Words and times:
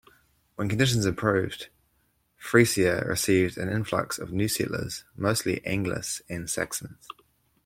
When 0.55 0.67
conditions 0.67 1.05
improved, 1.05 1.69
Frisia 2.35 3.03
received 3.07 3.59
an 3.59 3.69
influx 3.69 4.17
of 4.17 4.31
new 4.31 4.47
settlers, 4.47 5.03
mostly 5.15 5.63
Angles 5.63 6.23
and 6.27 6.49
Saxons. 6.49 7.07